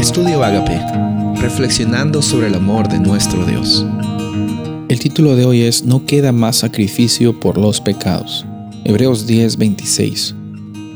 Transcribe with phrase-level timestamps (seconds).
[0.00, 0.80] Estudio Agape,
[1.42, 3.84] reflexionando sobre el amor de nuestro Dios.
[4.88, 8.46] El título de hoy es No queda más sacrificio por los pecados.
[8.84, 10.34] Hebreos 10:26.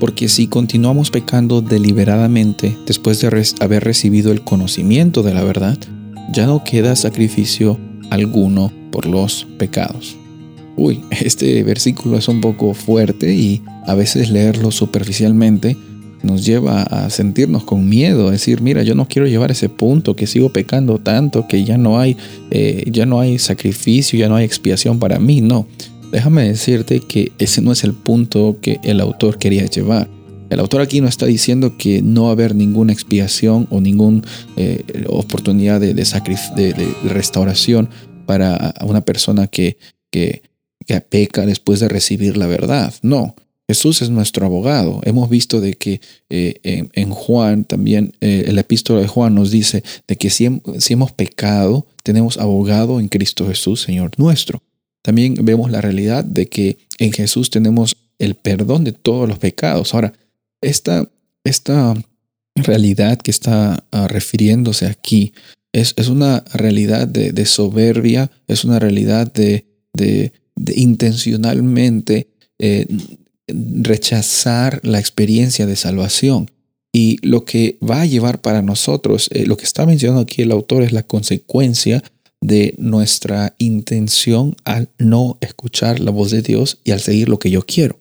[0.00, 5.76] Porque si continuamos pecando deliberadamente después de haber recibido el conocimiento de la verdad,
[6.32, 7.78] ya no queda sacrificio
[8.08, 10.16] alguno por los pecados.
[10.78, 15.76] Uy, este versículo es un poco fuerte y a veces leerlo superficialmente
[16.24, 20.16] nos lleva a sentirnos con miedo, a decir, mira, yo no quiero llevar ese punto,
[20.16, 22.16] que sigo pecando tanto, que ya no hay,
[22.50, 25.40] eh, ya no hay sacrificio, ya no hay expiación para mí.
[25.40, 25.66] No,
[26.10, 30.08] déjame decirte que ese no es el punto que el autor quería llevar.
[30.50, 34.22] El autor aquí no está diciendo que no va a haber ninguna expiación o ninguna
[34.56, 35.94] eh, oportunidad de,
[37.04, 37.88] restauración
[38.26, 39.78] para una persona que,
[40.10, 40.42] que,
[40.86, 42.94] que peca después de recibir la verdad.
[43.02, 43.34] No,
[43.66, 45.00] Jesús es nuestro abogado.
[45.04, 49.82] Hemos visto de que eh, en, Juan también, eh, el epístola de Juan nos dice
[50.06, 54.62] de que si, hemos pecado, tenemos abogado en Cristo Jesús, Señor nuestro.
[55.02, 59.94] También vemos la realidad de que en Jesús tenemos el perdón de todos los pecados.
[59.94, 60.12] Ahora,
[60.60, 61.10] esta,
[61.42, 61.94] esta
[62.54, 65.32] realidad que está ah, refiriéndose aquí
[65.72, 70.32] es, es una realidad de, soberbia, es una realidad de, de,
[70.76, 72.86] intencionalmente eh,
[73.46, 76.50] rechazar la experiencia de salvación.
[76.92, 80.52] Y lo que va a llevar para nosotros, eh, lo que está mencionando aquí el
[80.52, 82.02] autor es la consecuencia
[82.40, 87.50] de nuestra intención al no escuchar la voz de Dios y al seguir lo que
[87.50, 87.98] yo quiero.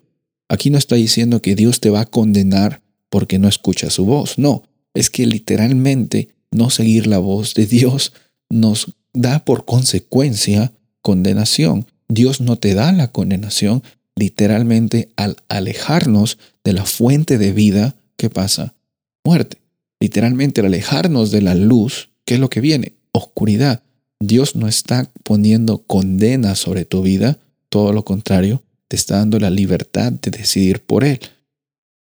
[0.49, 4.37] Aquí no está diciendo que Dios te va a condenar porque no escucha su voz.
[4.37, 4.63] No,
[4.93, 8.13] es que literalmente no seguir la voz de Dios
[8.49, 11.87] nos da por consecuencia condenación.
[12.07, 13.81] Dios no te da la condenación,
[14.15, 18.75] literalmente al alejarnos de la fuente de vida, ¿qué pasa?
[19.23, 19.57] Muerte.
[19.99, 22.93] Literalmente al alejarnos de la luz, ¿qué es lo que viene?
[23.11, 23.83] Oscuridad.
[24.19, 29.49] Dios no está poniendo condena sobre tu vida, todo lo contrario, te está dando la
[29.49, 31.19] libertad de decidir por Él.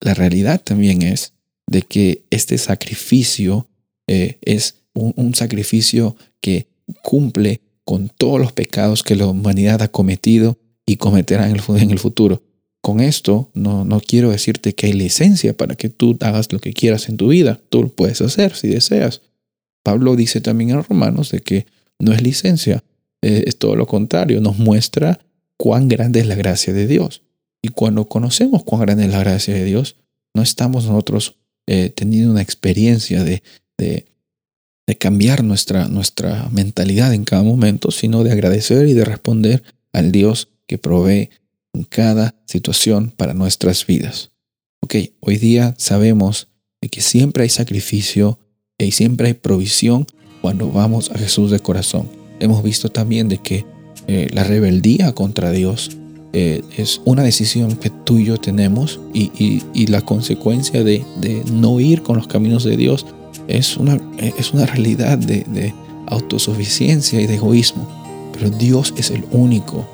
[0.01, 1.33] La realidad también es
[1.67, 3.69] de que este sacrificio
[4.07, 6.67] eh, es un sacrificio que
[7.03, 12.43] cumple con todos los pecados que la humanidad ha cometido y cometerán en el, futuro.
[12.81, 16.73] Con esto no, no quiero decirte que hay licencia para que tú hagas lo que
[16.73, 17.61] quieras en tu vida.
[17.69, 19.23] Tú lo puedes hacer si deseas.
[19.83, 21.67] Pablo dice también en Romanos de que
[21.99, 22.83] no es licencia,
[23.23, 25.21] eh, es todo lo contrario, nos muestra
[25.57, 27.23] cuán grande es la gracia de Dios.
[27.63, 29.97] Y cuando conocemos cuán grande es la gracia de Dios,
[30.35, 33.43] no estamos nosotros eh, teniendo una experiencia de,
[33.79, 34.07] de,
[34.87, 39.63] de cambiar nuestra, nuestra mentalidad en cada momento, sino de agradecer y de responder
[39.93, 41.29] al Dios que provee
[41.75, 44.31] en cada situación para nuestras vidas.
[44.81, 46.49] Ok, hoy día sabemos
[46.81, 48.39] de que siempre hay sacrificio
[48.79, 50.07] y siempre hay provisión
[50.41, 52.09] cuando vamos a Jesús de corazón.
[52.41, 53.67] Hemos visto también de que
[54.07, 55.91] eh, la rebeldía contra Dios
[56.33, 61.05] eh, es una decisión que tú y yo tenemos y, la consecuencia de,
[61.53, 63.05] no ir con los caminos de Dios
[63.47, 65.75] es una, es una realidad de, de
[66.07, 67.87] autosuficiencia y de egoísmo.
[68.33, 69.87] Pero Dios es el único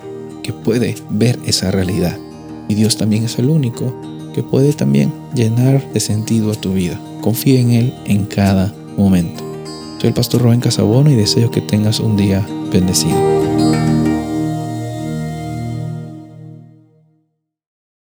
[0.49, 2.17] que puede ver esa realidad.
[2.69, 3.95] Y Dios también es el único
[4.33, 6.99] que puede también llenar de sentido a tu vida.
[7.21, 9.45] Confía en Él en cada momento.
[10.01, 13.78] Soy el pastor Rubén Casabono y deseo que tengas un día bendecido.